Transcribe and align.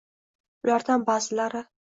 Ulardan 0.63 1.05
ba’zilari 1.11 1.65